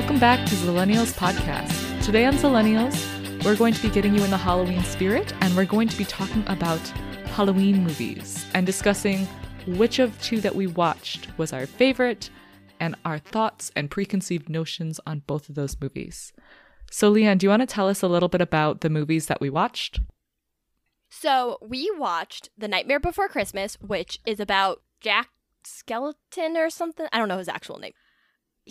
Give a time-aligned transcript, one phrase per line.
[0.00, 2.02] Welcome back to Zillennials Podcast.
[2.02, 5.66] Today on Zillennials, we're going to be getting you in the Halloween spirit and we're
[5.66, 6.80] going to be talking about
[7.34, 9.26] Halloween movies and discussing
[9.66, 12.30] which of two that we watched was our favorite
[12.80, 16.32] and our thoughts and preconceived notions on both of those movies.
[16.90, 19.42] So, Lian, do you want to tell us a little bit about the movies that
[19.42, 20.00] we watched?
[21.10, 25.28] So we watched The Nightmare Before Christmas, which is about Jack
[25.62, 27.06] Skeleton or something.
[27.12, 27.92] I don't know his actual name.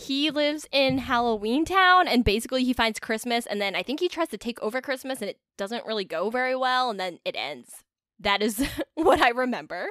[0.00, 4.08] He lives in Halloween Town and basically he finds Christmas and then I think he
[4.08, 7.36] tries to take over Christmas and it doesn't really go very well and then it
[7.36, 7.84] ends.
[8.18, 9.88] That is what I remember.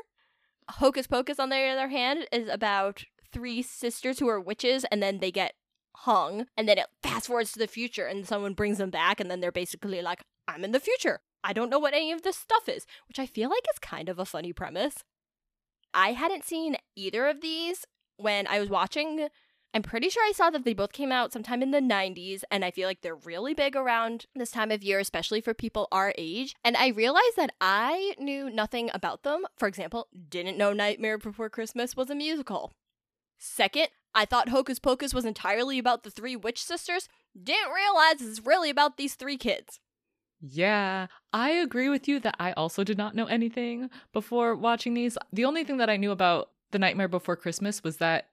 [0.70, 5.20] Hocus Pocus, on the other hand, is about three sisters who are witches and then
[5.20, 5.54] they get
[5.98, 9.30] hung and then it fast forwards to the future and someone brings them back and
[9.30, 11.22] then they're basically like, I'm in the future.
[11.44, 14.10] I don't know what any of this stuff is, which I feel like is kind
[14.10, 15.04] of a funny premise.
[15.94, 17.86] I hadn't seen either of these
[18.18, 19.30] when I was watching.
[19.74, 22.66] I'm pretty sure I saw that they both came out sometime in the 90s, and
[22.66, 26.14] I feel like they're really big around this time of year, especially for people our
[26.18, 26.56] age.
[26.64, 29.46] And I realized that I knew nothing about them.
[29.58, 32.74] For example, didn't know Nightmare Before Christmas was a musical.
[33.38, 37.08] Second, I thought Hocus Pocus was entirely about the three witch sisters.
[37.42, 39.80] Didn't realize it's really about these three kids.
[40.42, 45.18] Yeah, I agree with you that I also did not know anything before watching these.
[45.32, 48.30] The only thing that I knew about The Nightmare Before Christmas was that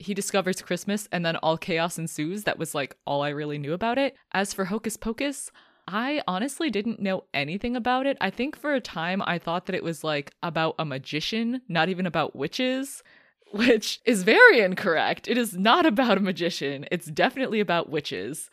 [0.00, 2.44] he discovers Christmas and then all chaos ensues.
[2.44, 4.16] That was like all I really knew about it.
[4.32, 5.52] As for Hocus Pocus,
[5.86, 8.16] I honestly didn't know anything about it.
[8.20, 11.90] I think for a time I thought that it was like about a magician, not
[11.90, 13.02] even about witches,
[13.52, 15.28] which is very incorrect.
[15.28, 18.48] It is not about a magician, it's definitely about witches.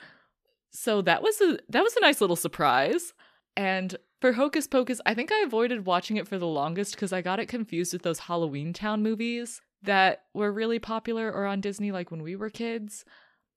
[0.71, 3.13] So that was a that was a nice little surprise.
[3.55, 7.21] And for Hocus Pocus, I think I avoided watching it for the longest because I
[7.21, 11.91] got it confused with those Halloween Town movies that were really popular or on Disney
[11.91, 13.05] like when we were kids.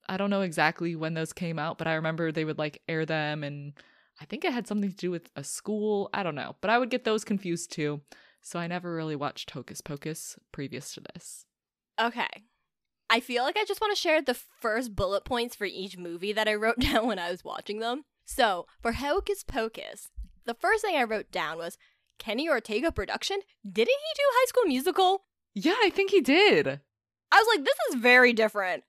[0.09, 3.07] I don't know exactly when those came out, but I remember they would like air
[3.07, 3.73] them and
[4.21, 6.11] I think it had something to do with a school.
[6.13, 8.03] I don't know, but I would get those confused too.
[8.43, 11.45] So I never really watched Hocus Pocus previous to this.
[12.01, 12.45] Okay.
[13.09, 16.33] I feel like I just want to share the first bullet points for each movie
[16.33, 18.05] that I wrote down when I was watching them.
[18.25, 20.11] So, for Hocus Pocus,
[20.45, 21.77] the first thing I wrote down was
[22.19, 23.41] Kenny Ortega production?
[23.65, 25.25] Didn't he do High School Musical?
[25.55, 26.81] Yeah, I think he did.
[27.33, 28.85] I was like, this is very different.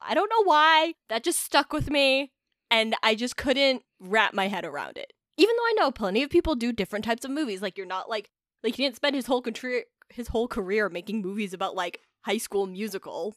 [0.00, 0.94] I don't know why.
[1.08, 2.32] That just stuck with me,
[2.70, 5.12] and I just couldn't wrap my head around it.
[5.36, 8.08] Even though I know plenty of people do different types of movies, like you're not
[8.08, 8.30] like
[8.62, 12.38] like he didn't spend his whole career his whole career making movies about like High
[12.38, 13.36] School Musical.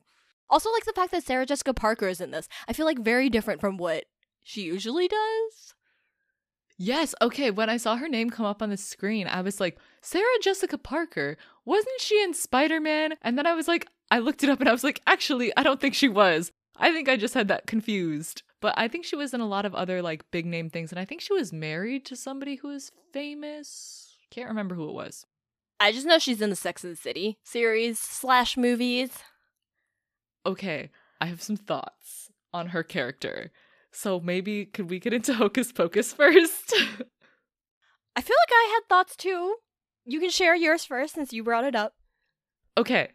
[0.49, 2.47] Also, like the fact that Sarah Jessica Parker is in this.
[2.67, 4.05] I feel like very different from what
[4.43, 5.75] she usually does.
[6.77, 7.51] Yes, okay.
[7.51, 10.77] When I saw her name come up on the screen, I was like, Sarah Jessica
[10.77, 13.13] Parker, wasn't she in Spider Man?
[13.21, 15.63] And then I was like, I looked it up and I was like, actually, I
[15.63, 16.51] don't think she was.
[16.77, 18.43] I think I just had that confused.
[18.61, 20.91] But I think she was in a lot of other like big name things.
[20.91, 24.17] And I think she was married to somebody who is famous.
[24.29, 25.25] Can't remember who it was.
[25.79, 29.11] I just know she's in the Sex and the City series slash movies
[30.45, 30.89] okay,
[31.19, 33.51] I have some thoughts on her character.
[33.91, 36.73] So maybe could we get into Hocus Pocus first?
[38.15, 39.55] I feel like I had thoughts too.
[40.05, 41.93] You can share yours first since you brought it up.
[42.77, 43.09] Okay.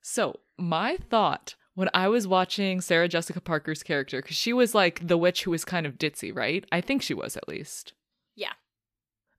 [0.00, 5.06] So, my thought when I was watching Sarah Jessica Parker's character, because she was like
[5.06, 6.64] the witch who was kind of ditzy, right?
[6.70, 7.94] I think she was at least.
[8.36, 8.52] Yeah.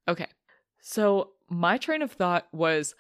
[0.08, 0.28] Okay.
[0.82, 2.96] So, my train of thought was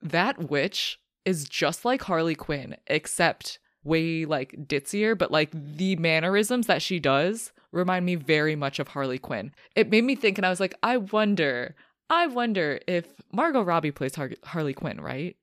[0.00, 6.66] that witch is just like Harley Quinn, except way like ditzier, but like the mannerisms
[6.66, 9.52] that she does remind me very much of Harley Quinn.
[9.74, 11.74] It made me think, and I was like, I wonder,
[12.12, 15.34] I wonder if Margot Robbie plays Har- Harley Quinn, right?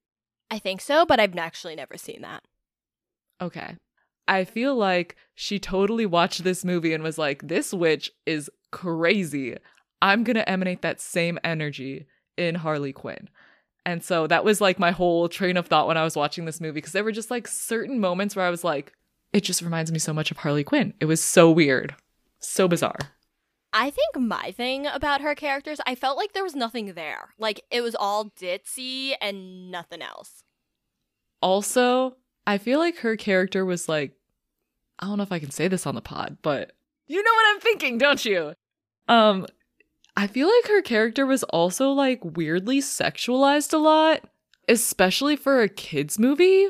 [0.51, 2.43] I think so, but I've actually never seen that.
[3.41, 3.75] Okay.
[4.27, 9.57] I feel like she totally watched this movie and was like, this witch is crazy.
[9.99, 12.05] I'm going to emanate that same energy
[12.37, 13.29] in Harley Quinn.
[13.83, 16.61] And so that was like my whole train of thought when I was watching this
[16.61, 18.93] movie because there were just like certain moments where I was like,
[19.33, 20.93] it just reminds me so much of Harley Quinn.
[20.99, 21.95] It was so weird,
[22.37, 22.99] so bizarre.
[23.71, 27.29] I think my thing about her characters, I felt like there was nothing there.
[27.37, 30.43] Like it was all ditzy and nothing else.
[31.41, 32.17] Also,
[32.47, 34.13] I feel like her character was like,
[34.97, 36.73] I don't know if I can say this on the pod, but
[37.07, 38.53] you know what I'm thinking, don't you?
[39.07, 39.47] Um,
[40.17, 44.23] I feel like her character was also like weirdly sexualized a lot,
[44.67, 46.67] especially for a kids movie.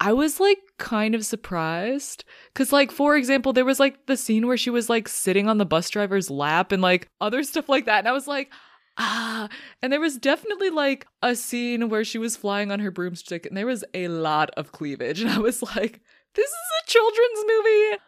[0.00, 2.24] I was like kind of surprised
[2.54, 5.58] cuz like for example there was like the scene where she was like sitting on
[5.58, 8.50] the bus driver's lap and like other stuff like that and I was like
[8.98, 9.48] ah
[9.82, 13.56] and there was definitely like a scene where she was flying on her broomstick and
[13.56, 16.00] there was a lot of cleavage and I was like
[16.34, 17.98] this is a children's movie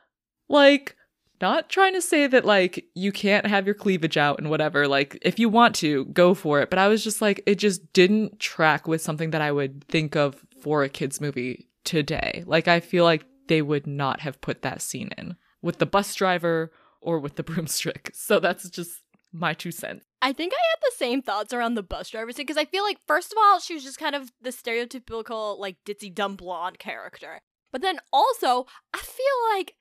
[0.49, 0.97] Like,
[1.41, 4.87] not trying to say that like you can't have your cleavage out and whatever.
[4.87, 6.71] Like, if you want to, go for it.
[6.71, 10.15] But I was just like, it just didn't track with something that I would think
[10.15, 12.45] of for a kids movie today.
[12.47, 16.15] Like, I feel like they would not have put that scene in with the bus
[16.15, 18.11] driver or with the broomstick.
[18.15, 19.03] So that's just
[19.33, 20.05] my two cents.
[20.21, 22.85] I think I had the same thoughts around the bus driver scene because I feel
[22.85, 26.79] like, first of all, she was just kind of the stereotypical, like, ditzy dumb blonde
[26.79, 27.41] character.
[27.73, 29.75] But then also, I feel like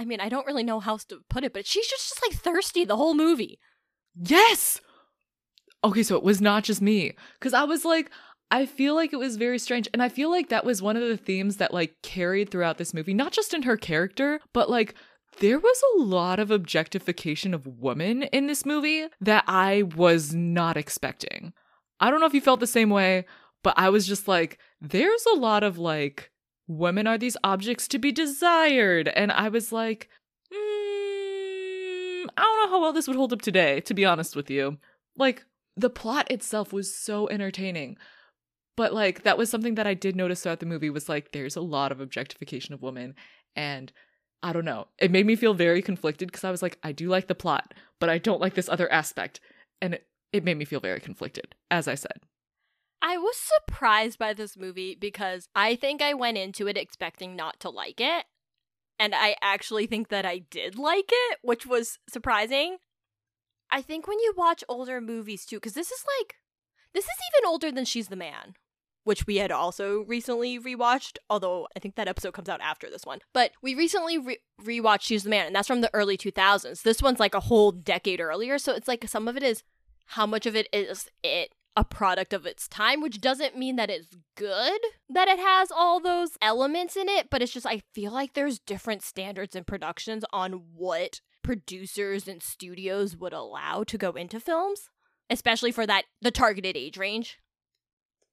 [0.00, 2.22] I mean, I don't really know how else to put it, but she's just, just
[2.22, 3.58] like thirsty the whole movie.
[4.18, 4.80] Yes.
[5.84, 8.10] Okay, so it was not just me cuz I was like
[8.50, 11.06] I feel like it was very strange and I feel like that was one of
[11.06, 14.94] the themes that like carried throughout this movie, not just in her character, but like
[15.38, 20.76] there was a lot of objectification of women in this movie that I was not
[20.76, 21.52] expecting.
[22.00, 23.24] I don't know if you felt the same way,
[23.62, 26.30] but I was just like there's a lot of like
[26.70, 29.08] women are these objects to be desired.
[29.08, 30.08] And I was like,
[30.52, 30.56] mm,
[32.36, 34.78] I don't know how well this would hold up today, to be honest with you.
[35.16, 35.44] Like,
[35.76, 37.96] the plot itself was so entertaining.
[38.76, 41.56] But like that was something that I did notice throughout the movie was like there's
[41.56, 43.14] a lot of objectification of women
[43.56, 43.92] and
[44.42, 44.88] I don't know.
[44.98, 47.74] It made me feel very conflicted because I was like I do like the plot,
[47.98, 49.40] but I don't like this other aspect.
[49.82, 52.20] And it, it made me feel very conflicted, as I said.
[53.02, 57.58] I was surprised by this movie because I think I went into it expecting not
[57.60, 58.26] to like it.
[58.98, 62.76] And I actually think that I did like it, which was surprising.
[63.70, 66.36] I think when you watch older movies too, because this is like,
[66.94, 68.54] this is even older than She's the Man,
[69.04, 73.04] which we had also recently rewatched, although I think that episode comes out after this
[73.04, 73.20] one.
[73.32, 76.82] But we recently re- rewatched She's the Man, and that's from the early 2000s.
[76.82, 79.62] This one's like a whole decade earlier, so it's like some of it is
[80.06, 83.90] how much of it is it a product of its time, which doesn't mean that
[83.90, 88.12] it's good that it has all those elements in it, but it's just I feel
[88.12, 94.10] like there's different standards and productions on what producers and studios would allow to go
[94.12, 94.90] into films,
[95.30, 97.38] especially for that the targeted age range.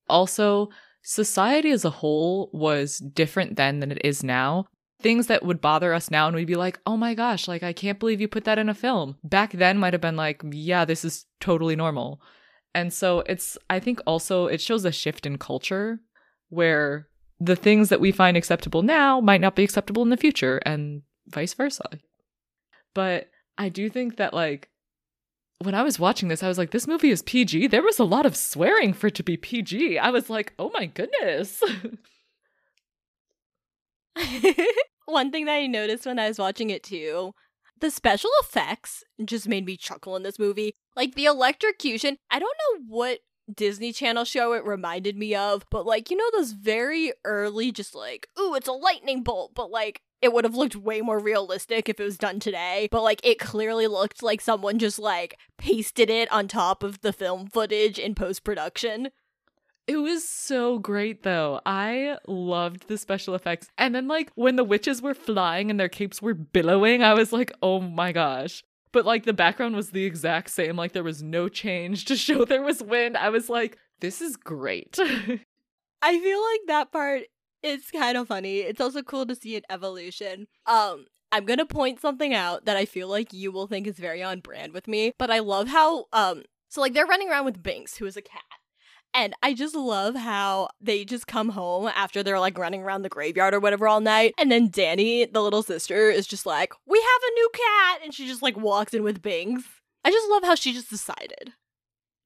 [0.10, 0.70] Also,
[1.02, 4.66] society as a whole was different then than it is now.
[5.00, 7.72] Things that would bother us now and we'd be like, oh my gosh, like I
[7.72, 9.18] can't believe you put that in a film.
[9.24, 12.20] Back then might have been like, yeah, this is totally normal.
[12.74, 16.00] And so it's, I think also it shows a shift in culture
[16.50, 17.08] where
[17.40, 21.04] the things that we find acceptable now might not be acceptable in the future and
[21.28, 22.00] vice versa.
[22.94, 24.70] But I do think that, like,
[25.60, 27.68] when I was watching this, I was like, this movie is PG.
[27.68, 29.98] There was a lot of swearing for it to be PG.
[29.98, 31.62] I was like, oh my goodness.
[35.06, 37.34] One thing that I noticed when I was watching it too
[37.80, 40.74] the special effects just made me chuckle in this movie.
[40.96, 43.20] Like the electrocution, I don't know what
[43.54, 47.96] Disney Channel show it reminded me of, but like, you know, those very early, just
[47.96, 51.90] like, ooh, it's a lightning bolt, but like, it would have looked way more realistic
[51.90, 52.88] if it was done today.
[52.92, 57.14] But like, it clearly looked like someone just like pasted it on top of the
[57.14, 59.10] film footage in post production.
[59.88, 61.62] It was so great though.
[61.66, 63.70] I loved the special effects.
[63.78, 67.32] And then like when the witches were flying and their capes were billowing, I was
[67.32, 71.24] like, "Oh my gosh." But like the background was the exact same, like there was
[71.24, 73.16] no change to show there was wind.
[73.16, 75.00] I was like, "This is great."
[76.02, 77.24] I feel like that part
[77.68, 78.60] is kind of funny.
[78.60, 80.48] It's also cool to see an evolution.
[80.66, 84.24] Um I'm to point something out that I feel like you will think is very
[84.24, 87.64] on brand with me, but I love how um so like they're running around with
[87.64, 88.42] Binks, who is a cat.
[89.14, 93.10] And I just love how they just come home after they're like running around the
[93.10, 94.34] graveyard or whatever all night.
[94.38, 98.00] And then Danny, the little sister, is just like, We have a new cat.
[98.04, 99.64] And she just like walks in with Binks.
[100.04, 101.54] I just love how she just decided.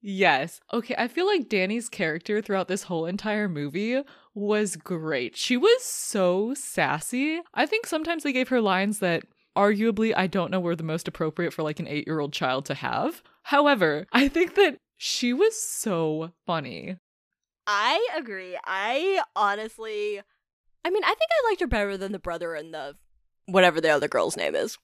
[0.02, 0.60] Yes.
[0.72, 4.02] Okay, I feel like Danny's character throughout this whole entire movie
[4.34, 5.36] was great.
[5.36, 7.40] She was so sassy.
[7.54, 9.24] I think sometimes they gave her lines that
[9.56, 12.64] arguably I don't know were the most appropriate for like an eight year old child
[12.66, 13.22] to have.
[13.42, 16.96] However, I think that she was so funny.
[17.66, 18.58] I agree.
[18.64, 20.20] I honestly,
[20.84, 22.96] I mean, I think I liked her better than the brother and the
[23.46, 24.78] whatever the other girl's name is.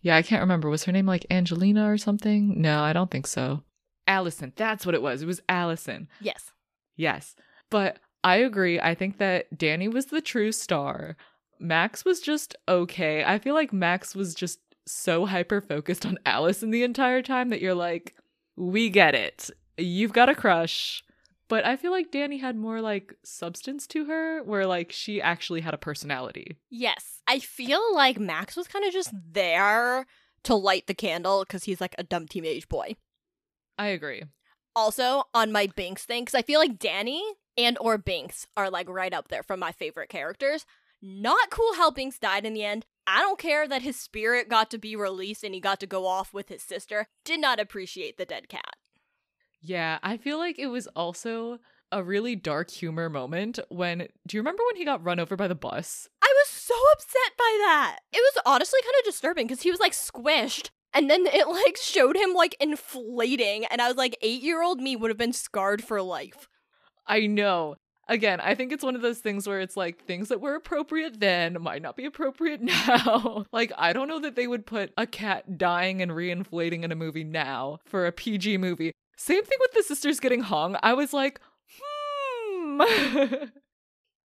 [0.00, 0.68] Yeah, I can't remember.
[0.68, 2.60] Was her name like Angelina or something?
[2.60, 3.64] No, I don't think so.
[4.06, 4.52] Allison.
[4.56, 5.22] That's what it was.
[5.22, 6.08] It was Allison.
[6.20, 6.52] Yes.
[6.96, 7.34] Yes.
[7.70, 8.80] But I agree.
[8.80, 11.16] I think that Danny was the true star.
[11.60, 13.24] Max was just okay.
[13.24, 17.60] I feel like Max was just so hyper focused on Allison the entire time that
[17.60, 18.14] you're like,
[18.56, 19.50] we get it.
[19.76, 21.04] You've got a crush.
[21.48, 25.62] But I feel like Danny had more like substance to her, where like she actually
[25.62, 26.58] had a personality.
[26.68, 27.22] Yes.
[27.26, 30.06] I feel like Max was kind of just there
[30.44, 32.96] to light the candle because he's like a dumb teenage boy.
[33.78, 34.24] I agree.
[34.76, 37.22] Also, on my Binks thing, because I feel like Danny
[37.58, 40.64] and or Binks are like right up there from my favorite characters.
[41.02, 42.86] Not cool how Binks died in the end.
[43.06, 46.06] I don't care that his spirit got to be released and he got to go
[46.06, 47.06] off with his sister.
[47.24, 48.76] Did not appreciate the dead cat.
[49.60, 51.58] Yeah, I feel like it was also
[51.90, 55.48] a really dark humor moment when do you remember when he got run over by
[55.48, 56.08] the bus?
[56.22, 57.98] I was so upset by that.
[58.12, 61.76] It was honestly kind of disturbing because he was like squished and then it like
[61.76, 66.02] showed him like inflating and I was like 8-year-old me would have been scarred for
[66.02, 66.46] life.
[67.08, 67.76] I know.
[68.10, 71.20] Again, I think it's one of those things where it's like things that were appropriate
[71.20, 73.44] then might not be appropriate now.
[73.52, 76.96] like, I don't know that they would put a cat dying and reinflating in a
[76.96, 78.92] movie now for a PG movie.
[79.16, 80.76] Same thing with the sisters getting hung.
[80.82, 81.40] I was like,
[81.82, 82.82] hmm.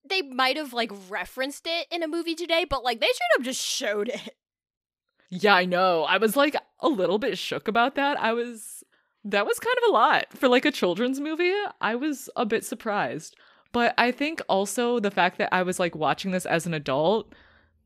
[0.10, 3.46] they might have like referenced it in a movie today, but like they should have
[3.46, 4.36] just showed it.
[5.30, 6.04] Yeah, I know.
[6.04, 8.20] I was like a little bit shook about that.
[8.20, 8.79] I was
[9.24, 11.54] that was kind of a lot for like a children's movie.
[11.82, 13.36] I was a bit surprised.
[13.72, 17.34] But I think also the fact that I was like watching this as an adult,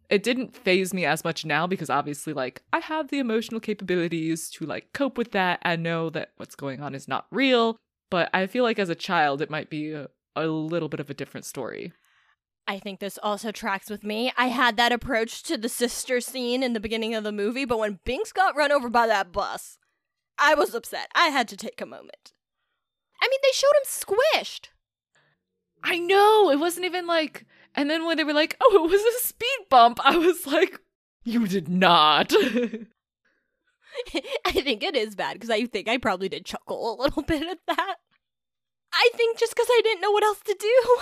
[0.10, 4.50] it didn't faze me as much now because obviously like I have the emotional capabilities
[4.52, 7.78] to like cope with that and know that what's going on is not real.
[8.10, 11.10] But I feel like as a child it might be a, a little bit of
[11.10, 11.92] a different story.
[12.66, 14.32] I think this also tracks with me.
[14.38, 17.80] I had that approach to the sister scene in the beginning of the movie, but
[17.80, 19.78] when Binks got run over by that bus,
[20.38, 21.10] I was upset.
[21.16, 22.34] I had to take a moment.
[23.22, 24.70] I mean, they showed him squished.
[25.84, 26.50] I know.
[26.50, 27.46] It wasn't even like.
[27.76, 30.80] And then when they were like, oh, it was a speed bump, I was like,
[31.24, 32.34] you did not.
[34.46, 37.44] I think it is bad because I think I probably did chuckle a little bit
[37.44, 37.96] at that.
[38.94, 41.00] I think just because I didn't know what else to do.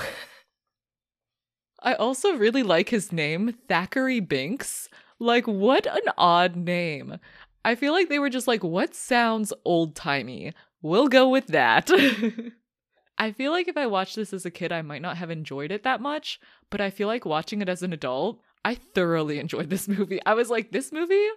[1.84, 4.88] I also really like his name, Thackeray Binks.
[5.20, 7.18] Like, what an odd name.
[7.64, 10.54] I feel like they were just like, what sounds old timey?
[10.82, 11.90] We'll go with that.
[13.18, 15.72] I feel like if I watched this as a kid, I might not have enjoyed
[15.72, 16.40] it that much,
[16.72, 20.20] but I feel like watching it as an adult, I thoroughly enjoyed this movie.
[20.26, 21.28] I was like, this movie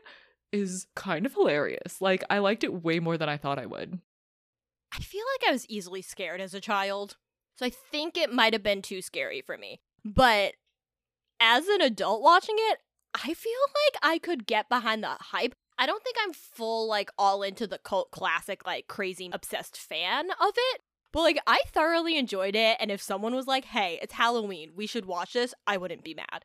[0.50, 2.00] is kind of hilarious.
[2.00, 4.00] Like, I liked it way more than I thought I would.
[4.94, 7.16] I feel like I was easily scared as a child,
[7.56, 9.80] so I think it might have been too scary for me.
[10.04, 10.54] But
[11.40, 12.78] as an adult watching it,
[13.14, 13.52] I feel
[13.92, 15.54] like I could get behind the hype.
[15.78, 20.30] I don't think I'm full, like, all into the cult classic, like, crazy obsessed fan
[20.30, 20.80] of it.
[21.12, 22.76] But, like, I thoroughly enjoyed it.
[22.80, 26.14] And if someone was like, hey, it's Halloween, we should watch this, I wouldn't be
[26.14, 26.44] mad.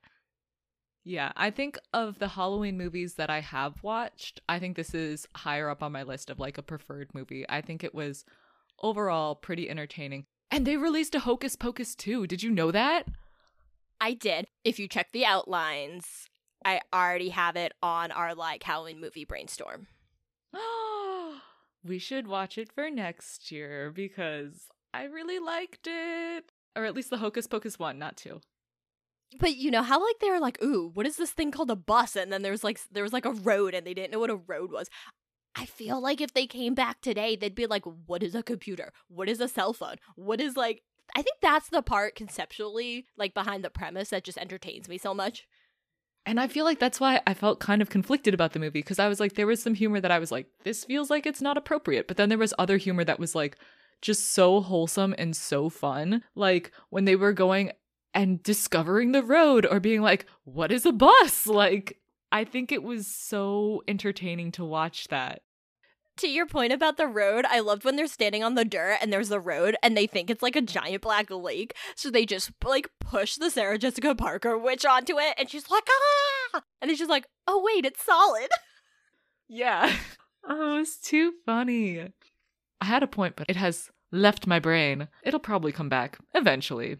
[1.04, 5.28] Yeah, I think of the Halloween movies that I have watched, I think this is
[5.36, 7.46] higher up on my list of like a preferred movie.
[7.50, 8.26] I think it was
[8.82, 10.26] overall pretty entertaining.
[10.52, 12.28] And they released a Hocus Pocus 2.
[12.28, 13.08] Did you know that?
[14.02, 14.48] I did.
[14.64, 16.29] If you check the outlines,
[16.70, 19.88] I already have it on our like Halloween movie brainstorm.
[21.84, 26.52] we should watch it for next year because I really liked it.
[26.76, 28.42] Or at least the Hocus Pocus one, not two.
[29.40, 31.76] But you know how like they were like, "Ooh, what is this thing called a
[31.76, 34.20] bus?" And then there was like there was like a road, and they didn't know
[34.20, 34.90] what a road was.
[35.56, 38.94] I feel like if they came back today, they'd be like, "What is a computer?
[39.08, 39.98] What is a cell phone?
[40.16, 40.84] What is like?"
[41.16, 45.14] I think that's the part conceptually, like behind the premise, that just entertains me so
[45.16, 45.48] much.
[46.30, 49.00] And I feel like that's why I felt kind of conflicted about the movie because
[49.00, 51.42] I was like, there was some humor that I was like, this feels like it's
[51.42, 52.08] not appropriate.
[52.08, 53.58] But then there was other humor that was like
[54.00, 56.24] just so wholesome and so fun.
[56.36, 57.72] Like when they were going
[58.14, 61.48] and discovering the road or being like, what is a bus?
[61.48, 61.98] Like,
[62.32, 65.42] I think it was so entertaining to watch that
[66.20, 69.12] to your point about the road, I loved when they're standing on the dirt and
[69.12, 71.76] there's the road and they think it's like a giant black lake.
[71.96, 75.88] So they just like push the Sarah Jessica Parker witch onto it and she's like,
[76.54, 76.62] ah!
[76.82, 78.50] And then she's like, oh, wait, it's solid.
[79.52, 79.92] Yeah.
[80.48, 82.00] Oh, was too funny.
[82.80, 85.10] I had a point, but it has left my brain.
[85.22, 86.98] It'll probably come back eventually.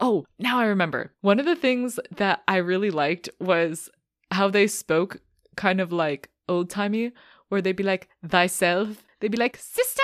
[0.00, 1.12] Oh, now I remember.
[1.20, 3.88] One of the things that I really liked was
[4.32, 5.18] how they spoke
[5.56, 7.12] kind of like old timey
[7.52, 9.04] where they'd be like, thyself.
[9.20, 10.00] They'd be like, sisters!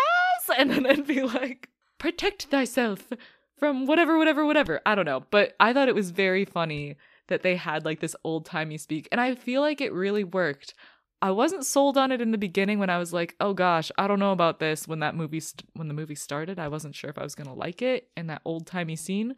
[0.57, 3.13] And then it'd be like, protect thyself
[3.59, 4.81] from whatever, whatever, whatever.
[4.87, 5.25] I don't know.
[5.31, 9.09] But I thought it was very funny that they had like this old timey speak.
[9.13, 10.73] And I feel like it really worked.
[11.21, 14.07] I wasn't sold on it in the beginning when I was like, "Oh gosh, I
[14.07, 17.11] don't know about this." When that movie st- when the movie started, I wasn't sure
[17.11, 19.35] if I was going to like it in that old-timey scene.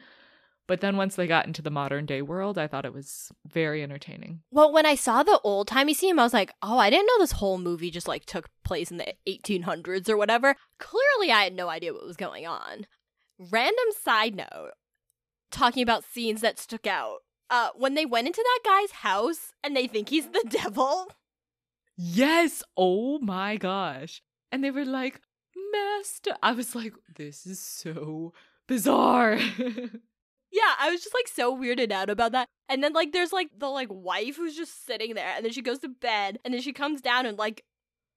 [0.70, 3.82] But then once they got into the modern day world, I thought it was very
[3.82, 4.42] entertaining.
[4.52, 7.18] Well, when I saw the old timey scene, I was like, oh, I didn't know
[7.18, 10.54] this whole movie just like took place in the 1800s or whatever.
[10.78, 12.86] Clearly, I had no idea what was going on.
[13.36, 14.74] Random side note
[15.50, 17.16] talking about scenes that stuck out.
[17.50, 21.10] Uh, when they went into that guy's house and they think he's the devil.
[21.96, 22.62] Yes.
[22.76, 24.22] Oh my gosh.
[24.52, 25.20] And they were like,
[25.72, 26.36] Master.
[26.44, 28.34] I was like, this is so
[28.68, 29.40] bizarre.
[30.52, 32.48] Yeah, I was just like so weirded out about that.
[32.68, 35.62] And then like there's like the like wife who's just sitting there and then she
[35.62, 37.64] goes to bed and then she comes down and like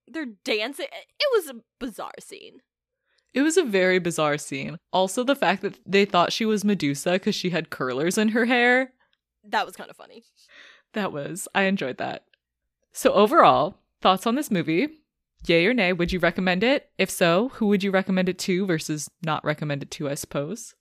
[0.08, 0.88] they're dancing.
[0.92, 2.60] It was a bizarre scene.
[3.34, 4.78] It was a very bizarre scene.
[4.92, 8.46] Also, the fact that they thought she was Medusa because she had curlers in her
[8.46, 8.94] hair.
[9.44, 10.24] That was kind of funny.
[10.94, 12.25] That was, I enjoyed that.
[12.92, 14.88] So, overall, thoughts on this movie?
[15.48, 15.94] Yay or nay?
[15.94, 16.92] Would you recommend it?
[17.00, 20.75] If so, who would you recommend it to versus not recommend it to, I suppose?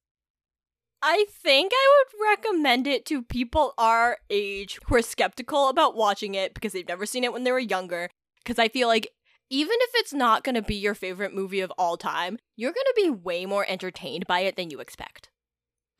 [1.02, 6.36] I think I would recommend it to people our age who are skeptical about watching
[6.36, 8.08] it because they've never seen it when they were younger.
[8.44, 9.08] Because I feel like
[9.50, 12.86] even if it's not going to be your favorite movie of all time, you're going
[12.86, 15.28] to be way more entertained by it than you expect.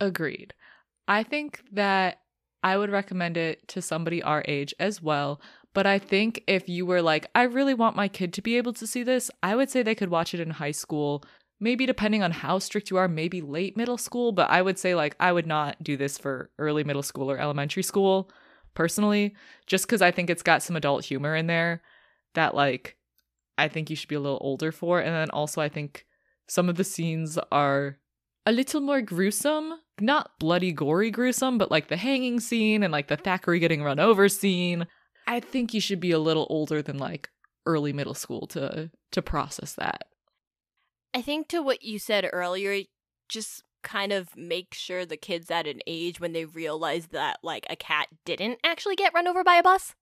[0.01, 0.55] Agreed.
[1.09, 2.19] I think that
[2.63, 5.41] I would recommend it to somebody our age as well.
[5.75, 8.73] But I think if you were like, I really want my kid to be able
[8.75, 11.25] to see this, I would say they could watch it in high school.
[11.62, 14.33] Maybe depending on how strict you are, maybe late middle school.
[14.33, 17.38] But I would say, like, I would not do this for early middle school or
[17.38, 18.31] elementary school
[18.75, 19.35] personally,
[19.66, 21.83] just because I think it's got some adult humor in there
[22.35, 22.97] that, like,
[23.57, 24.99] I think you should be a little older for.
[24.99, 26.04] And then also, I think
[26.49, 27.99] some of the scenes are
[28.45, 29.75] a little more gruesome.
[30.00, 34.00] Not bloody, gory gruesome, but like the hanging scene and like the Thackeray getting run
[34.00, 34.87] over scene.
[35.28, 37.31] I think you should be a little older than like
[37.66, 40.04] early middle school to to process that.
[41.14, 42.85] I think to what you said earlier,
[43.28, 47.66] just kind of make sure the kids at an age when they realize that like
[47.69, 49.95] a cat didn't actually get run over by a bus.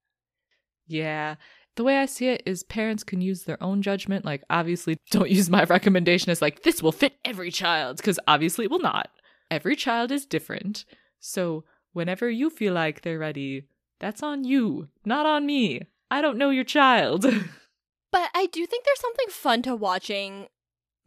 [0.86, 1.36] Yeah,
[1.76, 4.24] the way I see it is parents can use their own judgment.
[4.24, 8.64] Like, obviously, don't use my recommendation as like, this will fit every child, because obviously
[8.64, 9.10] it will not.
[9.50, 10.84] Every child is different.
[11.20, 15.82] So, whenever you feel like they're ready, that's on you, not on me.
[16.10, 17.22] I don't know your child.
[18.12, 20.48] but I do think there's something fun to watching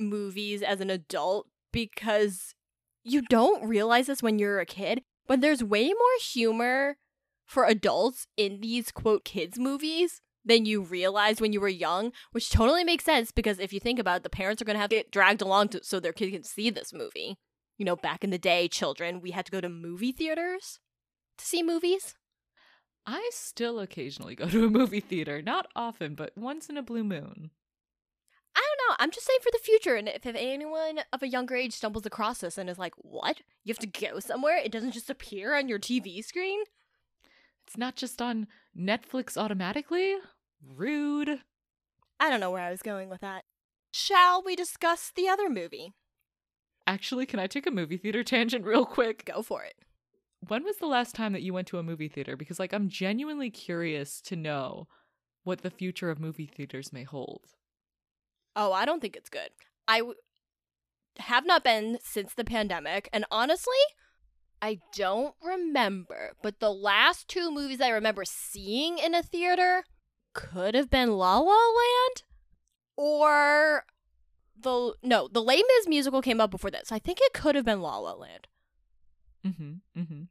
[0.09, 2.53] movies as an adult because
[3.03, 6.97] you don't realize this when you're a kid, but there's way more humor
[7.45, 12.49] for adults in these quote kids movies than you realized when you were young, which
[12.49, 14.89] totally makes sense because if you think about it, the parents are going to have
[14.89, 17.37] to get dragged along to, so their kid can see this movie.
[17.77, 20.79] You know, back in the day, children, we had to go to movie theaters
[21.37, 22.15] to see movies.
[23.05, 27.03] I still occasionally go to a movie theater, not often, but once in a blue
[27.03, 27.51] moon.
[28.89, 28.95] Know.
[28.99, 29.95] I'm just saying for the future.
[29.95, 33.41] And if, if anyone of a younger age stumbles across this and is like, what?
[33.63, 34.57] You have to go somewhere?
[34.57, 36.63] It doesn't just appear on your TV screen?
[37.65, 40.15] It's not just on Netflix automatically?
[40.75, 41.39] Rude.
[42.19, 43.43] I don't know where I was going with that.
[43.91, 45.93] Shall we discuss the other movie?
[46.87, 49.25] Actually, can I take a movie theater tangent real quick?
[49.25, 49.75] Go for it.
[50.47, 52.35] When was the last time that you went to a movie theater?
[52.35, 54.87] Because, like, I'm genuinely curious to know
[55.43, 57.45] what the future of movie theaters may hold.
[58.55, 59.49] Oh, I don't think it's good.
[59.87, 60.15] I w-
[61.19, 63.73] have not been since the pandemic, and honestly,
[64.61, 66.33] I don't remember.
[66.41, 69.83] But the last two movies I remember seeing in a theater
[70.33, 72.23] could have been La La Land
[72.95, 73.85] or
[74.59, 76.91] the no, the Les Mis musical came out before this.
[76.91, 78.47] I think it could have been La La Land.
[79.45, 79.81] Mhm.
[79.97, 80.27] Mhm.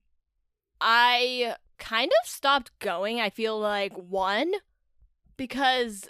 [0.80, 3.20] I kind of stopped going.
[3.20, 4.52] I feel like one
[5.37, 6.08] because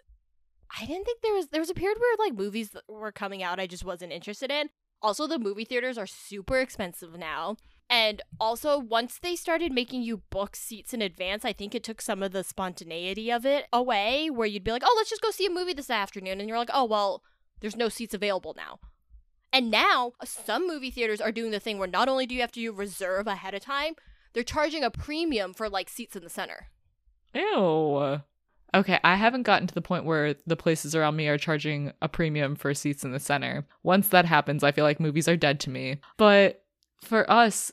[0.79, 3.61] I didn't think there was there was a period where like movies were coming out
[3.61, 4.71] I just wasn't interested in.
[5.03, 7.57] Also, the movie theaters are super expensive now.
[7.91, 12.01] And also, once they started making you book seats in advance, I think it took
[12.01, 15.31] some of the spontaneity of it away, where you'd be like, oh, let's just go
[15.31, 16.39] see a movie this afternoon.
[16.39, 17.23] And you're like, oh, well,
[17.61, 18.79] there's no seats available now.
[19.53, 22.53] And now, some movie theaters are doing the thing where not only do you have
[22.53, 23.95] to reserve ahead of time,
[24.33, 26.69] they're charging a premium for like seats in the center.
[27.35, 28.23] Ew.
[28.75, 32.09] Okay, I haven't gotten to the point where the places around me are charging a
[32.09, 33.67] premium for seats in the center.
[33.83, 36.01] Once that happens, I feel like movies are dead to me.
[36.17, 36.65] But
[37.03, 37.71] for us,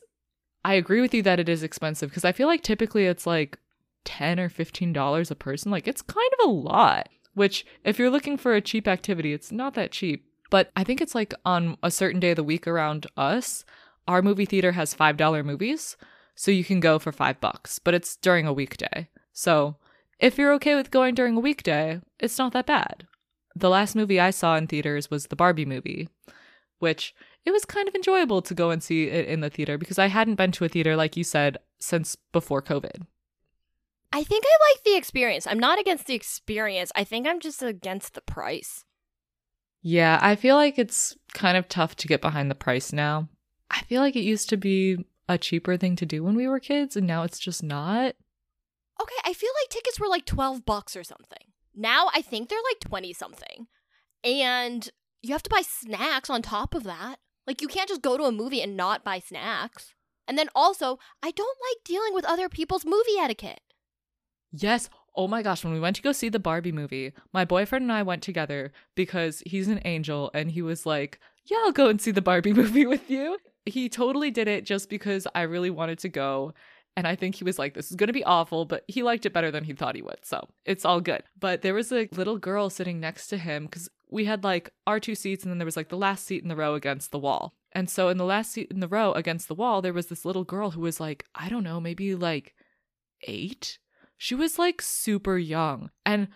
[0.66, 3.58] I agree with you that it is expensive because I feel like typically it's like
[4.06, 5.72] 10 or 15 dollars a person.
[5.72, 9.52] Like it's kind of a lot, which if you're looking for a cheap activity, it's
[9.52, 10.26] not that cheap.
[10.50, 13.64] But I think it's like on a certain day of the week around us,
[14.08, 15.96] our movie theater has $5 movies,
[16.36, 19.08] so you can go for 5 bucks, but it's during a weekday.
[19.32, 19.76] So,
[20.20, 23.08] if you're okay with going during a weekday, it's not that bad.
[23.56, 26.10] The last movie I saw in theaters was the Barbie movie,
[26.80, 27.14] which
[27.46, 30.08] it was kind of enjoyable to go and see it in the theater because I
[30.08, 33.06] hadn't been to a theater, like you said, since before COVID.
[34.12, 35.46] I think I like the experience.
[35.48, 36.92] I'm not against the experience.
[36.96, 38.86] I think I'm just against the price.
[39.82, 43.30] Yeah, I feel like it's kind of tough to get behind the price now.
[43.72, 46.60] I feel like it used to be a cheaper thing to do when we were
[46.60, 48.16] kids, and now it's just not.
[49.02, 51.54] Okay, I feel like tickets were like 12 bucks or something.
[51.76, 53.68] Now I think they're like 20 something.
[54.24, 54.90] And
[55.22, 57.20] you have to buy snacks on top of that.
[57.48, 59.94] Like you can't just go to a movie and not buy snacks.
[60.28, 63.62] And then also, I don't like dealing with other people's movie etiquette.
[64.52, 64.90] Yes.
[65.16, 67.92] Oh my gosh, when we went to go see the Barbie movie, my boyfriend and
[67.92, 72.00] I went together because he's an angel and he was like, Yeah, I'll go and
[72.00, 73.38] see the Barbie movie with you.
[73.66, 76.54] He totally did it just because I really wanted to go.
[76.96, 79.26] And I think he was like, this is going to be awful, but he liked
[79.26, 80.20] it better than he thought he would.
[80.24, 81.24] So it's all good.
[81.40, 85.00] But there was a little girl sitting next to him because we had like our
[85.00, 87.20] two seats and then there was like the last seat in the row against the
[87.20, 87.54] wall.
[87.72, 90.26] And so in the last seat in the row against the wall, there was this
[90.26, 92.56] little girl who was like, I don't know, maybe like
[93.24, 93.78] eight.
[94.18, 95.92] She was like super young.
[96.06, 96.30] And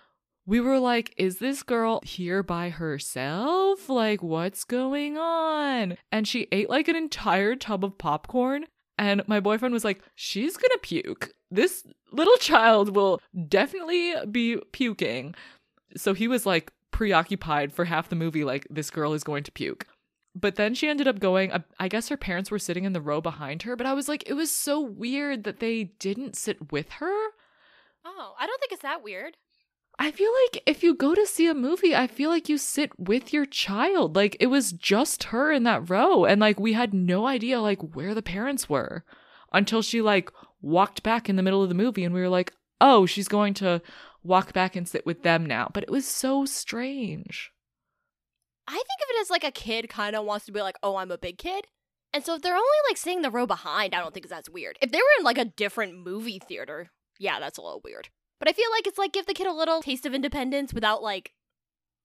[0.46, 3.90] we were like, is this girl here by herself?
[3.90, 5.98] Like, what's going on?
[6.12, 8.66] And she ate like an entire tub of popcorn.
[8.98, 11.32] And my boyfriend was like, she's gonna puke.
[11.50, 15.36] This little child will definitely be puking.
[15.96, 19.52] So he was like preoccupied for half the movie, like, this girl is going to
[19.52, 19.88] puke.
[20.36, 23.02] But then she ended up going, uh, I guess her parents were sitting in the
[23.02, 26.72] row behind her, but I was like, it was so weird that they didn't sit
[26.72, 27.28] with her.
[28.06, 29.38] Oh, I don't think it's that weird.
[30.00, 32.92] I feel like if you go to see a movie, I feel like you sit
[33.00, 34.16] with your child.
[34.16, 37.82] Like it was just her in that row and like we had no idea like
[37.82, 39.04] where the parents were
[39.52, 42.54] until she like walked back in the middle of the movie and we were like,
[42.82, 43.82] "Oh, she's going to
[44.24, 47.52] walk back and sit with them now." But it was so strange.
[48.68, 50.96] I think of it as like a kid kind of wants to be like, "Oh,
[50.96, 51.68] I'm a big kid."
[52.14, 54.78] And so if they're only like sitting the row behind, I don't think that's weird.
[54.82, 58.10] If they were in like a different movie theater, yeah, that's a little weird.
[58.44, 61.02] But I feel like it's like give the kid a little taste of independence without
[61.02, 61.32] like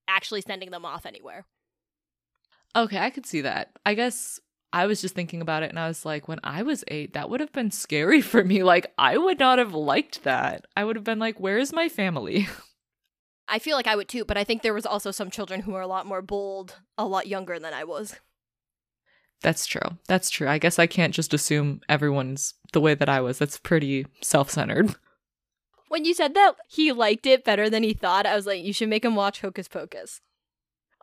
[0.07, 1.45] actually sending them off anywhere.
[2.77, 3.77] Okay, I could see that.
[3.85, 4.39] I guess
[4.71, 7.29] I was just thinking about it and I was like, when I was eight, that
[7.29, 8.63] would have been scary for me.
[8.63, 10.65] Like, I would not have liked that.
[10.77, 12.47] I would have been like, where is my family?
[13.49, 15.73] I feel like I would too, but I think there was also some children who
[15.73, 18.15] were a lot more bold, a lot younger than I was.
[19.41, 19.97] That's true.
[20.07, 20.47] That's true.
[20.47, 23.39] I guess I can't just assume everyone's the way that I was.
[23.39, 24.95] That's pretty self centered.
[25.89, 28.71] When you said that he liked it better than he thought, I was like, you
[28.71, 30.21] should make him watch Hocus Pocus.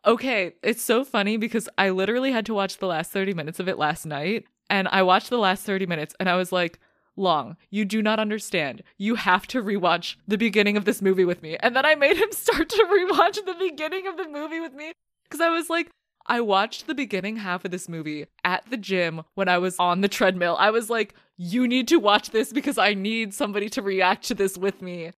[0.06, 3.68] Okay, it's so funny because I literally had to watch the last 30 minutes of
[3.68, 4.44] it last night.
[4.70, 6.78] And I watched the last 30 minutes and I was like,
[7.18, 8.82] Long, you do not understand.
[8.98, 11.56] You have to rewatch the beginning of this movie with me.
[11.60, 14.92] And then I made him start to rewatch the beginning of the movie with me
[15.24, 15.90] because I was like,
[16.26, 20.00] I watched the beginning half of this movie at the gym when I was on
[20.00, 20.56] the treadmill.
[20.58, 24.34] I was like, you need to watch this because I need somebody to react to
[24.34, 25.12] this with me.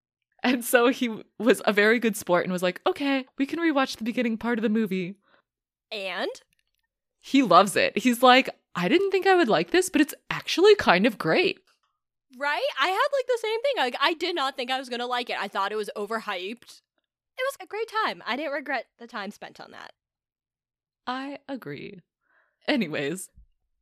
[0.42, 3.96] And so he was a very good sport and was like, okay, we can rewatch
[3.96, 5.16] the beginning part of the movie.
[5.90, 6.30] And?
[7.20, 7.98] He loves it.
[7.98, 11.60] He's like, I didn't think I would like this, but it's actually kind of great.
[12.38, 12.66] Right?
[12.80, 13.74] I had like the same thing.
[13.78, 15.40] Like I did not think I was gonna like it.
[15.40, 16.80] I thought it was overhyped.
[17.38, 18.22] It was a great time.
[18.26, 19.92] I didn't regret the time spent on that.
[21.06, 22.00] I agree.
[22.66, 23.30] Anyways,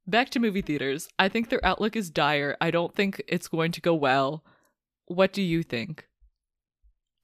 [0.06, 1.08] back to movie theaters.
[1.18, 2.56] I think their outlook is dire.
[2.60, 4.44] I don't think it's going to go well.
[5.06, 6.06] What do you think?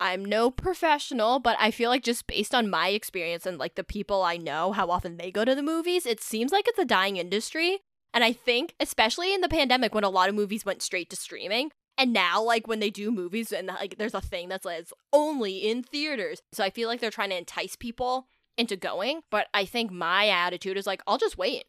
[0.02, 3.84] I'm no professional, but I feel like just based on my experience and like the
[3.84, 6.86] people I know, how often they go to the movies, it seems like it's a
[6.86, 7.80] dying industry.
[8.14, 11.16] And I think, especially in the pandemic when a lot of movies went straight to
[11.16, 14.88] streaming, and now like when they do movies and like there's a thing that's like
[15.12, 16.40] only in theaters.
[16.50, 18.26] So I feel like they're trying to entice people
[18.60, 21.64] into going, but I think my attitude is like I'll just wait.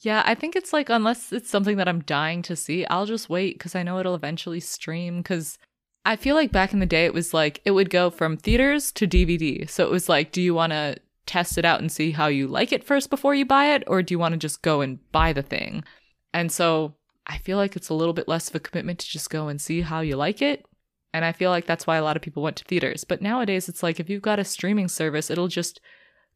[0.00, 3.30] Yeah, I think it's like unless it's something that I'm dying to see, I'll just
[3.30, 5.58] wait cuz I know it'll eventually stream cuz
[6.04, 8.92] I feel like back in the day it was like it would go from theaters
[8.92, 9.68] to DVD.
[9.68, 12.48] So it was like do you want to test it out and see how you
[12.48, 14.98] like it first before you buy it, or do you want to just go and
[15.12, 15.84] buy the thing?
[16.32, 16.94] And so
[17.26, 19.60] I feel like it's a little bit less of a commitment to just go and
[19.60, 20.64] see how you like it.
[21.12, 23.04] And I feel like that's why a lot of people went to theaters.
[23.04, 25.80] But nowadays, it's like if you've got a streaming service, it'll just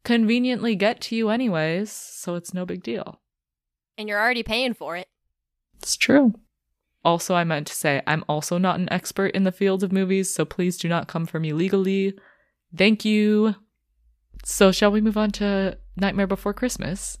[0.03, 1.91] conveniently get to you anyways.
[1.91, 3.21] So it's no big deal.
[3.97, 5.07] And you're already paying for it.
[5.77, 6.33] It's true.
[7.05, 10.33] Also, I meant to say, I'm also not an expert in the field of movies,
[10.33, 12.17] so please do not come for me legally.
[12.75, 13.55] Thank you.
[14.45, 17.17] So, shall we move on to Nightmare Before Christmas?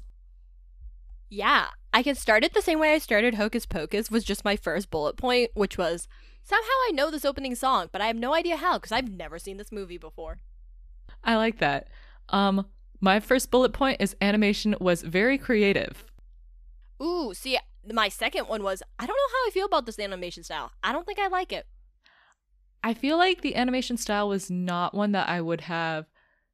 [1.29, 4.55] Yeah, I can start it the same way I started Hocus Pocus, was just my
[4.55, 6.07] first bullet point, which was
[6.43, 9.39] somehow I know this opening song, but I have no idea how because I've never
[9.39, 10.39] seen this movie before.
[11.23, 11.87] I like that.
[12.29, 12.67] Um,
[12.99, 16.05] my first bullet point is animation was very creative.
[17.01, 17.57] Ooh, see,
[17.91, 20.71] my second one was I don't know how I feel about this animation style.
[20.83, 21.65] I don't think I like it.
[22.83, 26.05] I feel like the animation style was not one that I would have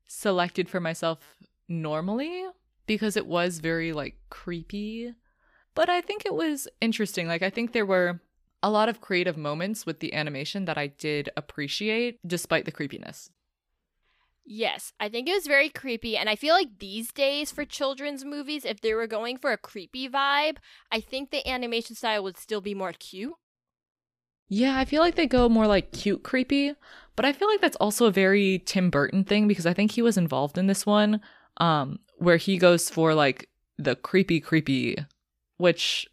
[0.07, 1.19] selected for myself
[1.67, 2.45] normally
[2.85, 5.13] because it was very like creepy.
[5.75, 7.27] But I think it was interesting.
[7.27, 8.21] Like, I think there were
[8.61, 13.31] a lot of creative moments with the animation that I did appreciate despite the creepiness.
[14.45, 16.17] Yes, I think it was very creepy.
[16.17, 19.57] And I feel like these days for children's movies, if they were going for a
[19.57, 20.57] creepy vibe,
[20.91, 23.35] I think the animation style would still be more cute.
[24.47, 26.73] Yeah, I feel like they go more like cute creepy,
[27.15, 30.01] but I feel like that's also a very Tim Burton thing because I think he
[30.01, 31.21] was involved in this one
[31.57, 34.95] um where he goes for like the creepy creepy
[35.57, 36.07] which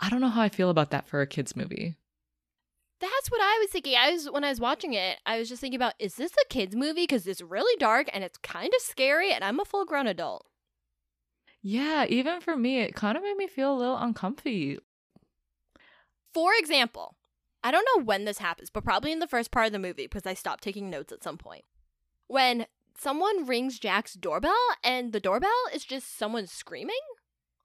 [0.00, 1.96] I don't know how I feel about that for a kids movie.
[3.00, 3.96] That's what I was thinking.
[3.98, 6.48] I was when I was watching it, I was just thinking about is this a
[6.48, 10.06] kids movie cuz it's really dark and it's kind of scary and I'm a full-grown
[10.06, 10.46] adult.
[11.60, 14.78] Yeah, even for me it kind of made me feel a little uncomfy.
[16.32, 17.16] For example,
[17.62, 20.06] I don't know when this happens, but probably in the first part of the movie
[20.06, 21.64] because I stopped taking notes at some point.
[22.26, 24.52] When someone rings Jack's doorbell
[24.82, 27.00] and the doorbell is just someone screaming,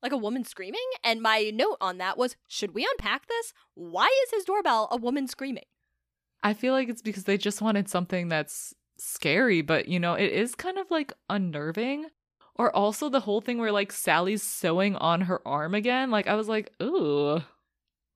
[0.02, 0.88] like a woman screaming.
[1.04, 3.54] And my note on that was should we unpack this?
[3.76, 5.66] Why is his doorbell a woman screaming?
[6.44, 10.32] I feel like it's because they just wanted something that's scary, but you know, it
[10.32, 12.08] is kind of like unnerving.
[12.56, 16.12] Or also the whole thing where like Sally's sewing on her arm again.
[16.12, 17.42] Like I was like, ooh.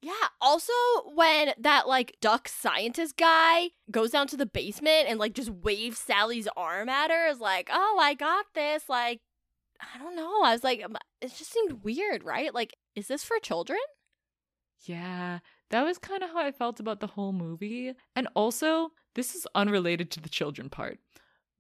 [0.02, 0.12] Yeah.
[0.42, 0.74] Also,
[1.16, 5.98] when that like duck scientist guy goes down to the basement and like just waves
[5.98, 8.90] Sally's arm at her, is like, oh, I got this.
[8.90, 9.22] Like,
[9.96, 10.44] I don't know.
[10.44, 10.86] I was like,
[11.22, 12.54] it just seemed weird, right?
[12.54, 13.80] Like, is this for children?
[14.86, 17.94] Yeah, that was kind of how I felt about the whole movie.
[18.16, 21.00] And also, this is unrelated to the children part.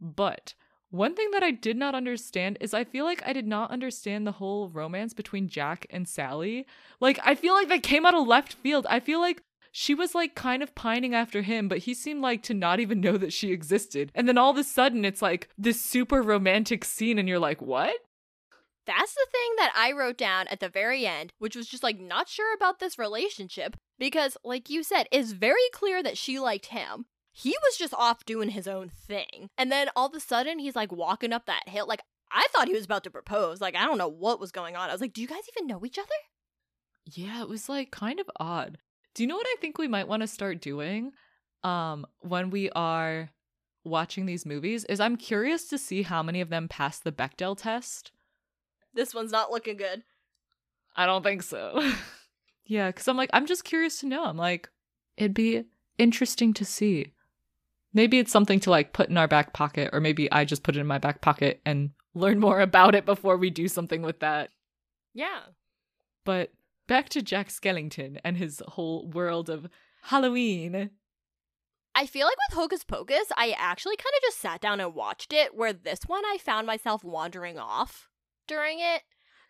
[0.01, 0.53] But
[0.89, 4.27] one thing that I did not understand is I feel like I did not understand
[4.27, 6.67] the whole romance between Jack and Sally.
[6.99, 8.85] Like, I feel like that came out of left field.
[8.89, 12.43] I feel like she was like kind of pining after him, but he seemed like
[12.43, 14.11] to not even know that she existed.
[14.13, 17.61] And then all of a sudden, it's like this super romantic scene, and you're like,
[17.61, 17.95] what?
[18.85, 21.99] That's the thing that I wrote down at the very end, which was just like
[21.99, 26.67] not sure about this relationship because, like you said, it's very clear that she liked
[26.67, 29.49] him he was just off doing his own thing.
[29.57, 31.87] And then all of a sudden, he's like walking up that hill.
[31.87, 33.59] Like, I thought he was about to propose.
[33.59, 34.89] Like, I don't know what was going on.
[34.89, 36.07] I was like, do you guys even know each other?
[37.05, 38.77] Yeah, it was like kind of odd.
[39.15, 41.11] Do you know what I think we might want to start doing
[41.63, 43.29] um when we are
[43.85, 47.57] watching these movies is I'm curious to see how many of them pass the Bechdel
[47.57, 48.11] test.
[48.93, 50.03] This one's not looking good.
[50.95, 51.93] I don't think so.
[52.65, 54.25] yeah, cuz I'm like I'm just curious to know.
[54.25, 54.69] I'm like
[55.17, 55.65] it'd be
[55.97, 57.13] interesting to see.
[57.93, 60.75] Maybe it's something to like put in our back pocket, or maybe I just put
[60.75, 64.19] it in my back pocket and learn more about it before we do something with
[64.19, 64.49] that.
[65.13, 65.41] Yeah.
[66.25, 66.51] But
[66.87, 69.67] back to Jack Skellington and his whole world of
[70.03, 70.89] Halloween.
[71.95, 75.31] I feel like with Hocus Pocus, I actually kind of just sat down and watched
[75.31, 78.09] it, where this one I found myself wandering off
[78.47, 79.03] during it.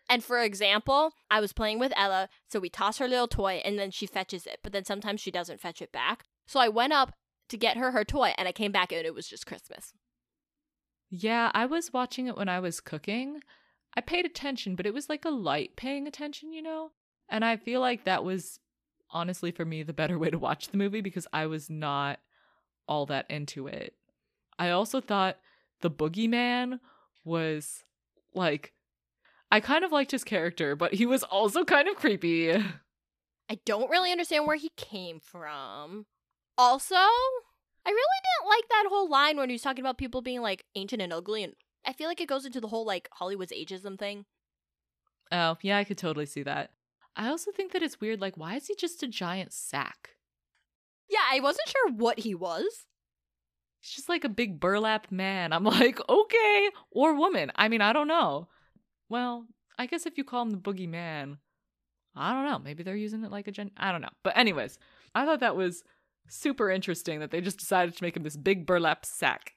[0.08, 3.78] And for example, I was playing with Ella, so we toss her little toy and
[3.78, 6.24] then she fetches it, but then sometimes she doesn't fetch it back.
[6.46, 7.14] So I went up
[7.48, 9.92] to get her her toy and I came back and it was just Christmas.
[11.10, 13.40] Yeah, I was watching it when I was cooking.
[13.96, 16.90] I paid attention, but it was like a light paying attention, you know?
[17.28, 18.58] And I feel like that was
[19.10, 22.18] honestly for me the better way to watch the movie because I was not
[22.86, 23.94] all that into it.
[24.58, 25.38] I also thought
[25.80, 26.80] the boogeyman
[27.24, 27.84] was
[28.34, 28.73] like
[29.54, 32.50] I kind of liked his character, but he was also kind of creepy.
[32.50, 36.06] I don't really understand where he came from.
[36.58, 37.06] Also, I
[37.86, 41.00] really didn't like that whole line when he was talking about people being like ancient
[41.00, 41.52] and ugly, and
[41.86, 44.24] I feel like it goes into the whole like Hollywood's ageism thing.
[45.30, 46.72] Oh, yeah, I could totally see that.
[47.14, 50.16] I also think that it's weird, like, why is he just a giant sack?
[51.08, 52.86] Yeah, I wasn't sure what he was.
[53.80, 55.52] He's just like a big burlap man.
[55.52, 57.52] I'm like, okay, or woman.
[57.54, 58.48] I mean, I don't know.
[59.14, 59.46] Well,
[59.78, 61.36] I guess if you call him the boogeyman,
[62.16, 62.58] I don't know.
[62.58, 63.70] Maybe they're using it like a gen.
[63.76, 64.08] I don't know.
[64.24, 64.76] But, anyways,
[65.14, 65.84] I thought that was
[66.28, 69.52] super interesting that they just decided to make him this big burlap sack.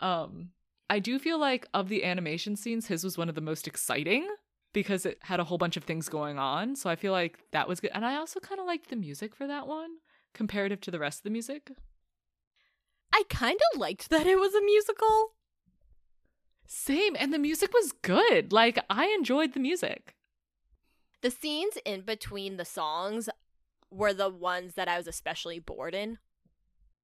[0.00, 0.52] Um,
[0.88, 4.26] I do feel like of the animation scenes, his was one of the most exciting
[4.72, 6.74] because it had a whole bunch of things going on.
[6.74, 7.90] So I feel like that was good.
[7.92, 9.90] And I also kind of liked the music for that one
[10.32, 11.72] comparative to the rest of the music.
[13.12, 15.34] I kind of liked that it was a musical.
[16.74, 17.16] Same.
[17.18, 18.50] And the music was good.
[18.50, 20.16] Like, I enjoyed the music.
[21.20, 23.28] The scenes in between the songs
[23.90, 26.16] were the ones that I was especially bored in.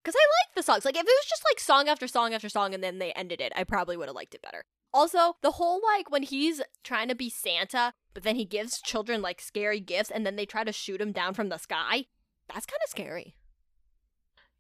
[0.03, 0.87] Because I like the songs.
[0.87, 3.43] Like, if it was just like song after song after song and then they ended
[3.43, 4.65] it, I probably would have liked it better.
[4.95, 9.21] Also, the whole like when he's trying to be Santa, but then he gives children
[9.21, 12.07] like scary gifts and then they try to shoot him down from the sky,
[12.49, 13.35] that's kind of scary.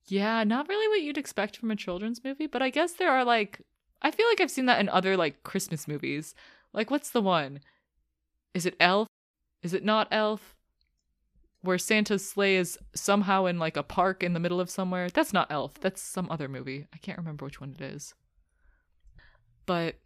[0.04, 3.24] Yeah, not really what you'd expect from a children's movie, but I guess there are
[3.24, 3.62] like
[4.02, 6.34] I feel like I've seen that in other like Christmas movies.
[6.72, 7.60] Like what's the one?
[8.54, 9.08] Is it Elf?
[9.62, 10.54] Is it not Elf?
[11.62, 15.08] Where Santa's sleigh is somehow in like a park in the middle of somewhere.
[15.10, 15.74] That's not Elf.
[15.80, 16.86] That's some other movie.
[16.94, 18.14] I can't remember which one it is.
[19.66, 19.96] but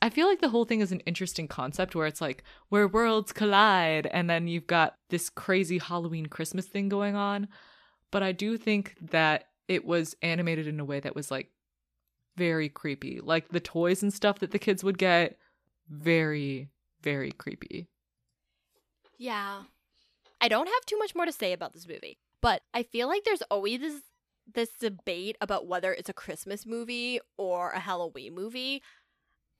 [0.00, 3.32] I feel like the whole thing is an interesting concept where it's like where worlds
[3.32, 7.48] collide and then you've got this crazy Halloween Christmas thing going on.
[8.12, 11.50] But I do think that it was animated in a way that was like
[12.38, 13.20] very creepy.
[13.22, 15.36] Like the toys and stuff that the kids would get,
[15.90, 16.70] very,
[17.02, 17.88] very creepy.
[19.18, 19.64] Yeah.
[20.40, 23.24] I don't have too much more to say about this movie, but I feel like
[23.24, 24.02] there's always this
[24.54, 28.82] this debate about whether it's a Christmas movie or a Halloween movie.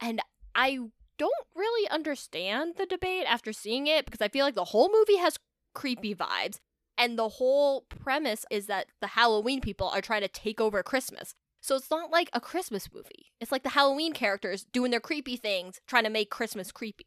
[0.00, 0.22] And
[0.54, 0.78] I
[1.18, 5.18] don't really understand the debate after seeing it because I feel like the whole movie
[5.18, 5.36] has
[5.74, 6.58] creepy vibes.
[6.96, 11.34] And the whole premise is that the Halloween people are trying to take over Christmas.
[11.61, 13.33] So it's not like a Christmas movie.
[13.40, 17.07] It's like the Halloween characters doing their creepy things, trying to make Christmas creepy.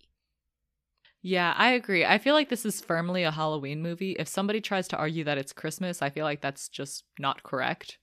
[1.22, 2.04] Yeah, I agree.
[2.04, 4.14] I feel like this is firmly a Halloween movie.
[4.14, 8.00] If somebody tries to argue that it's Christmas, I feel like that's just not correct.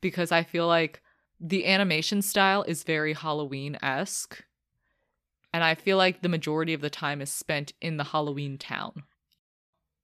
[0.00, 1.02] Because I feel like
[1.40, 4.44] the animation style is very Halloween esque.
[5.52, 9.02] And I feel like the majority of the time is spent in the Halloween town.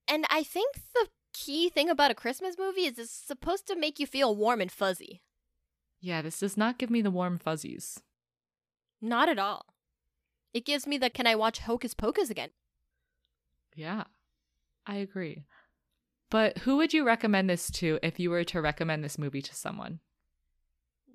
[0.08, 4.00] And I think the key thing about a Christmas movie is it's supposed to make
[4.00, 5.22] you feel warm and fuzzy.
[6.00, 8.00] Yeah, this does not give me the warm fuzzies.
[9.00, 9.66] Not at all.
[10.52, 12.50] It gives me the can I watch Hocus Pocus again?
[13.74, 14.04] Yeah,
[14.86, 15.44] I agree.
[16.30, 19.54] But who would you recommend this to if you were to recommend this movie to
[19.54, 20.00] someone?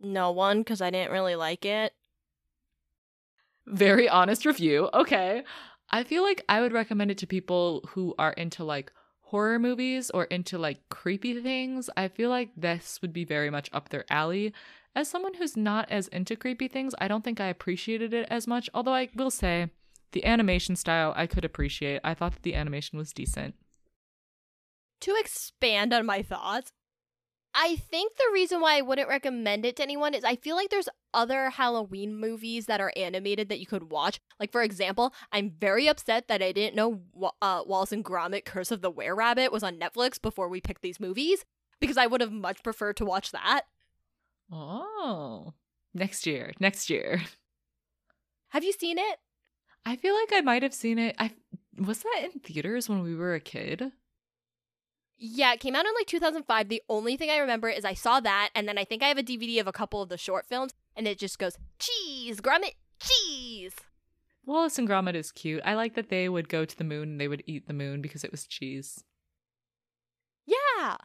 [0.01, 1.93] No one, because I didn't really like it.
[3.65, 4.89] Very honest review.
[4.93, 5.43] Okay.
[5.89, 8.91] I feel like I would recommend it to people who are into like
[9.35, 11.89] horror movies or into like creepy things.
[11.97, 14.53] I feel like this would be very much up their alley.
[14.95, 18.47] As someone who's not as into creepy things, I don't think I appreciated it as
[18.47, 19.71] much, although I will say
[20.13, 21.99] the animation style I could appreciate.
[22.01, 23.55] I thought that the animation was decent.
[25.01, 26.71] To expand on my thoughts,
[27.57, 30.69] I think the reason why I wouldn't recommend it to anyone is I feel like
[30.69, 34.19] there's other Halloween movies that are animated that you could watch.
[34.41, 37.01] Like, for example, I'm very upset that I didn't know
[37.41, 40.81] uh, Wallace and Gromit Curse of the Were Rabbit was on Netflix before we picked
[40.81, 41.45] these movies
[41.79, 43.61] because I would have much preferred to watch that.
[44.51, 45.53] Oh,
[45.93, 47.21] next year, next year.
[48.49, 49.19] Have you seen it?
[49.85, 51.15] I feel like I might have seen it.
[51.17, 51.31] I
[51.77, 53.91] was that in theaters when we were a kid.
[55.17, 56.67] Yeah, it came out in like 2005.
[56.67, 59.17] The only thing I remember is I saw that, and then I think I have
[59.17, 62.75] a DVD of a couple of the short films, and it just goes, cheese, Gromit,
[62.99, 63.75] cheese.
[64.45, 65.62] Wallace and Gromit is cute.
[65.65, 68.01] I like that they would go to the moon and they would eat the moon
[68.01, 69.04] because it was cheese.
[70.45, 70.97] Yeah.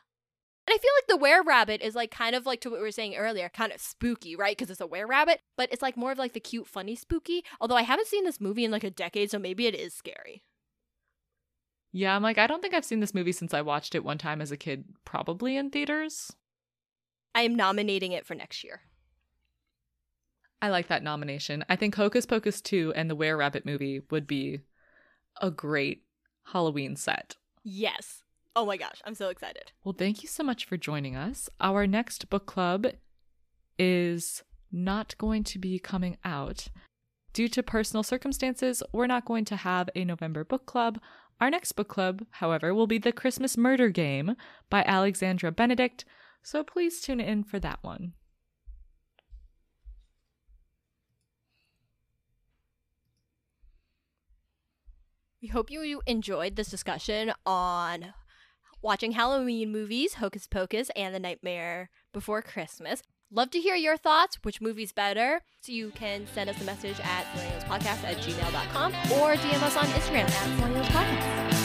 [0.67, 2.85] And I feel like the were rabbit is like kind of like to what we
[2.85, 4.57] were saying earlier, kind of spooky, right?
[4.57, 7.45] Because it's a were rabbit, but it's like more of like the cute, funny spooky.
[7.61, 10.43] Although I haven't seen this movie in like a decade, so maybe it is scary.
[11.93, 14.19] Yeah, I'm like, I don't think I've seen this movie since I watched it one
[14.19, 16.33] time as a kid, probably in theaters.
[17.35, 18.83] I am nominating it for next year.
[20.63, 21.65] I like that nomination.
[21.69, 24.61] I think Hocus Pocus 2 and the Were Rabbit movie would be
[25.41, 26.05] a great
[26.53, 27.37] Halloween set.
[27.65, 28.23] Yes.
[28.55, 29.73] Oh my gosh, I'm so excited.
[29.85, 31.49] Well, thank you so much for joining us.
[31.61, 32.87] Our next book club
[33.79, 36.69] is not going to be coming out.
[37.33, 41.01] Due to personal circumstances, we're not going to have a November book club.
[41.41, 44.35] Our next book club, however, will be The Christmas Murder Game
[44.69, 46.05] by Alexandra Benedict,
[46.43, 48.15] so please tune in for that one.
[55.41, 58.13] We hope you enjoyed this discussion on
[58.83, 63.03] watching Halloween movies, Hocus Pocus, and The Nightmare Before Christmas.
[63.33, 64.39] Love to hear your thoughts.
[64.43, 65.43] Which movie's better?
[65.61, 69.85] So you can send us a message at zillennialspodcast at gmail.com or DM us on
[69.85, 71.60] Instagram at zillennialspodcast.